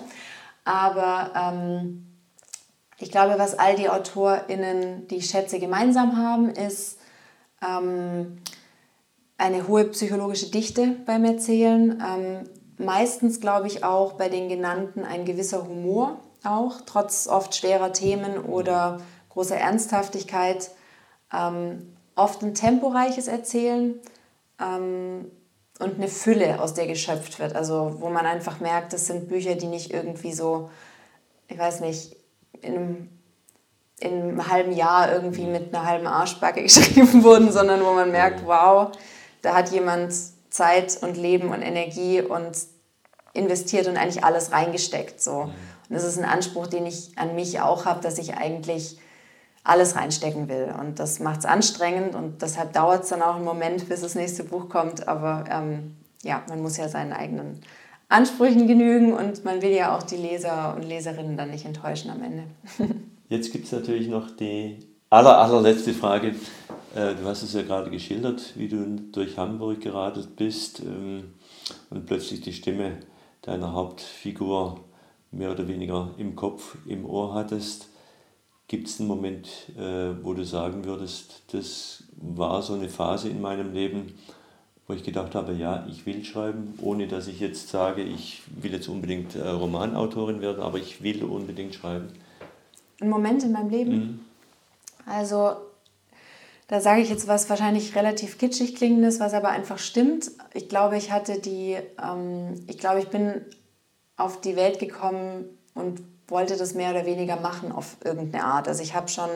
[0.65, 2.07] Aber ähm,
[2.99, 6.99] ich glaube, was all die AutorInnen, die ich schätze, gemeinsam haben, ist
[7.67, 8.39] ähm,
[9.37, 12.03] eine hohe psychologische Dichte beim Erzählen.
[12.07, 12.49] Ähm,
[12.79, 18.39] meistens, glaube ich, auch bei den genannten ein gewisser Humor, auch trotz oft schwerer Themen
[18.39, 19.01] oder
[19.31, 20.71] großer Ernsthaftigkeit.
[21.33, 23.95] Ähm, oft ein temporeiches Erzählen
[24.61, 25.31] ähm,
[25.79, 27.57] und eine Fülle, aus der geschöpft wird.
[27.57, 30.71] Also wo man einfach merkt, das sind Bücher, die nicht irgendwie so,
[31.49, 32.17] ich weiß nicht,
[32.61, 33.09] in einem,
[34.01, 38.45] in einem halben Jahr irgendwie mit einer halben Arschbacke geschrieben wurden, sondern wo man merkt,
[38.45, 38.93] wow,
[39.43, 40.13] da hat jemand
[40.51, 42.59] Zeit und Leben und Energie und
[43.33, 45.23] investiert und eigentlich alles reingesteckt.
[45.23, 45.43] So.
[45.43, 45.53] Und
[45.89, 48.99] das ist ein Anspruch, den ich an mich auch habe, dass ich eigentlich
[49.65, 50.75] alles reinstecken will.
[50.79, 54.15] Und das macht es anstrengend und deshalb dauert es dann auch einen Moment, bis das
[54.15, 55.07] nächste Buch kommt.
[55.09, 57.61] Aber ähm, ja, man muss ja seinen eigenen
[58.09, 62.23] Ansprüchen genügen und man will ja auch die Leser und Leserinnen dann nicht enttäuschen am
[62.23, 62.45] Ende.
[63.29, 64.79] Jetzt gibt es natürlich noch die
[65.11, 66.35] aller, allerletzte Frage.
[66.95, 71.35] Äh, du hast es ja gerade geschildert, wie du durch Hamburg geradelt bist ähm,
[71.91, 72.99] und plötzlich die Stimme
[73.43, 74.81] deiner Hauptfigur
[75.31, 77.89] mehr oder weniger im Kopf, im Ohr hattest.
[78.71, 83.41] Gibt es einen Moment, äh, wo du sagen würdest, das war so eine Phase in
[83.41, 84.17] meinem Leben,
[84.87, 88.73] wo ich gedacht habe, ja, ich will schreiben, ohne dass ich jetzt sage, ich will
[88.73, 92.13] jetzt unbedingt äh, Romanautorin werden, aber ich will unbedingt schreiben?
[93.01, 93.93] Ein Moment in meinem Leben?
[93.93, 94.21] Mhm.
[95.05, 95.57] Also,
[96.69, 100.31] da sage ich jetzt was wahrscheinlich relativ kitschig klingendes, was aber einfach stimmt.
[100.55, 103.45] Ich glaube, ich hatte die, ähm, ich glaube, ich bin
[104.17, 108.69] auf die Welt gekommen und wollte das mehr oder weniger machen auf irgendeine Art.
[108.69, 109.31] Also ich habe schon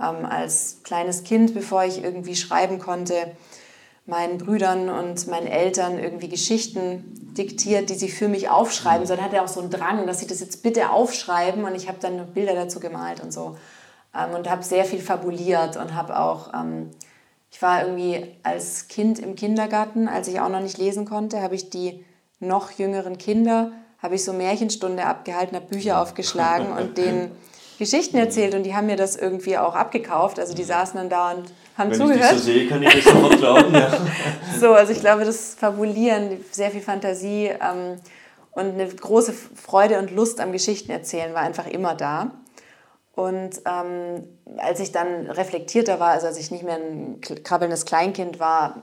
[0.00, 3.14] ähm, als kleines Kind, bevor ich irgendwie schreiben konnte,
[4.06, 7.04] meinen Brüdern und meinen Eltern irgendwie Geschichten
[7.36, 9.06] diktiert, die sie für mich aufschreiben.
[9.06, 11.74] So, dann hatte er auch so einen Drang, dass sie das jetzt bitte aufschreiben und
[11.74, 13.56] ich habe dann Bilder dazu gemalt und so.
[14.14, 16.90] Ähm, und habe sehr viel fabuliert und habe auch, ähm,
[17.52, 21.54] ich war irgendwie als Kind im Kindergarten, als ich auch noch nicht lesen konnte, habe
[21.54, 22.04] ich die
[22.40, 27.30] noch jüngeren Kinder, habe ich so Märchenstunde abgehalten, habe Bücher aufgeschlagen und denen
[27.78, 30.38] Geschichten erzählt und die haben mir das irgendwie auch abgekauft.
[30.38, 32.30] Also die saßen dann da und haben Wenn zugehört.
[32.30, 33.74] Wenn ich dich so sehe, kann ich das sofort glauben.
[33.74, 33.90] Ja.
[34.58, 37.96] so, also ich glaube, das Fabulieren, sehr viel Fantasie ähm,
[38.52, 42.32] und eine große Freude und Lust am Geschichten erzählen war einfach immer da.
[43.14, 44.24] Und ähm,
[44.58, 48.82] als ich dann reflektierter war, also als ich nicht mehr ein krabbelndes Kleinkind war,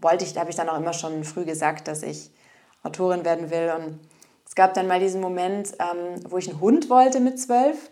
[0.00, 2.30] wollte ich, habe ich dann auch immer schon früh gesagt, dass ich
[2.82, 3.72] Autorin werden will.
[3.76, 3.98] Und
[4.46, 7.90] es gab dann mal diesen Moment, ähm, wo ich einen Hund wollte mit zwölf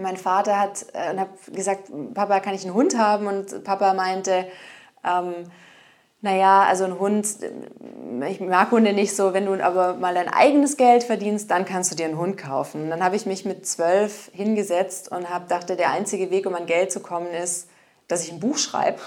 [0.00, 3.26] mein Vater hat äh, und habe gesagt, Papa, kann ich einen Hund haben?
[3.26, 4.46] Und Papa meinte,
[5.04, 5.34] ähm,
[6.20, 7.26] naja, also ein Hund,
[8.28, 11.92] ich mag Hunde nicht so, wenn du aber mal dein eigenes Geld verdienst, dann kannst
[11.92, 12.84] du dir einen Hund kaufen.
[12.84, 16.54] Und dann habe ich mich mit zwölf hingesetzt und habe dachte, der einzige Weg, um
[16.54, 17.68] an Geld zu kommen, ist,
[18.08, 18.98] dass ich ein Buch schreibe.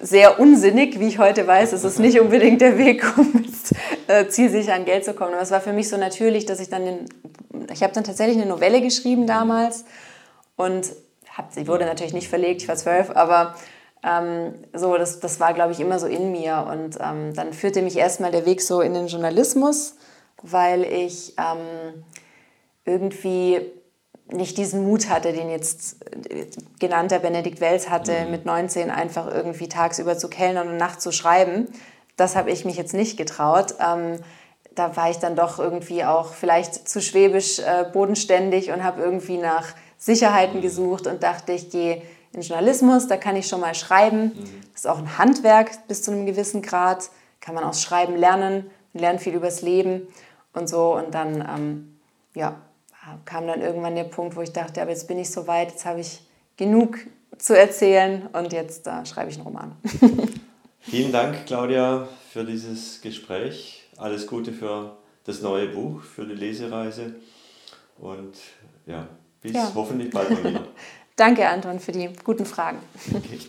[0.00, 1.72] Sehr unsinnig, wie ich heute weiß.
[1.72, 3.44] Es ist nicht unbedingt der Weg, um
[4.08, 5.32] äh, zielsicher an Geld zu kommen.
[5.32, 7.04] Aber es war für mich so natürlich, dass ich dann, den,
[7.72, 9.84] ich habe dann tatsächlich eine Novelle geschrieben damals
[10.56, 10.92] und
[11.36, 13.54] hab, sie wurde natürlich nicht verlegt, ich war zwölf, aber
[14.02, 16.66] ähm, so, das, das war, glaube ich, immer so in mir.
[16.68, 19.96] Und ähm, dann führte mich erstmal der Weg so in den Journalismus,
[20.42, 22.04] weil ich ähm,
[22.84, 23.60] irgendwie
[24.32, 25.96] nicht diesen Mut hatte, den jetzt
[26.28, 26.46] äh,
[26.78, 28.30] genannter Benedikt Wells hatte, mhm.
[28.30, 31.68] mit 19 einfach irgendwie tagsüber zu kellnern und nachts zu schreiben.
[32.16, 33.74] Das habe ich mich jetzt nicht getraut.
[33.80, 34.18] Ähm,
[34.74, 39.36] da war ich dann doch irgendwie auch vielleicht zu schwäbisch äh, bodenständig und habe irgendwie
[39.36, 40.62] nach Sicherheiten mhm.
[40.62, 44.26] gesucht und dachte, ich gehe in Journalismus, da kann ich schon mal schreiben.
[44.26, 44.62] Mhm.
[44.72, 47.10] Das ist auch ein Handwerk bis zu einem gewissen Grad.
[47.40, 50.06] Kann man aus Schreiben lernen, lernt viel übers Leben
[50.52, 50.94] und so.
[50.94, 51.98] Und dann, ähm,
[52.34, 52.60] ja,
[53.24, 55.84] kam dann irgendwann der Punkt, wo ich dachte, aber jetzt bin ich so weit, jetzt
[55.84, 56.20] habe ich
[56.56, 56.98] genug
[57.38, 59.76] zu erzählen und jetzt äh, schreibe ich einen Roman.
[60.80, 63.84] Vielen Dank, Claudia, für dieses Gespräch.
[63.96, 67.14] Alles Gute für das neue Buch, für die Lesereise
[67.98, 68.36] und
[68.86, 69.06] ja,
[69.40, 69.70] bis ja.
[69.74, 70.66] hoffentlich bald mal wieder.
[71.16, 72.78] Danke, Anton, für die guten Fragen.
[73.14, 73.40] Okay.